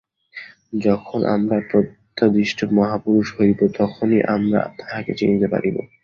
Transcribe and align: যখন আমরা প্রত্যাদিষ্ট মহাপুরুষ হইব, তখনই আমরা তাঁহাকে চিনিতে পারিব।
যখন 0.79 1.19
আমরা 1.35 1.57
প্রত্যাদিষ্ট 1.71 2.59
মহাপুরুষ 2.71 3.27
হইব, 3.37 3.59
তখনই 3.77 4.21
আমরা 4.35 4.59
তাঁহাকে 4.79 5.11
চিনিতে 5.13 5.47
পারিব। 5.47 5.75